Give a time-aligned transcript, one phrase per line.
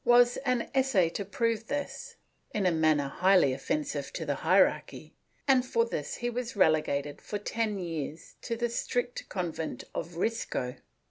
[0.03, 2.15] was an essay to prove this,
[2.55, 5.13] in a manner highly offensive to the hierarchy,
[5.47, 10.75] and for this he was relegated for ten years to the strict convent of Risco.